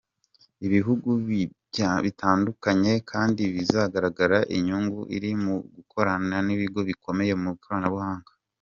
[0.65, 8.31] Ibihugu bityandukanye kandibizagaragaza inyungu iri mu gukorana n’ ibigo bikomeye mu ikoranabuhanga.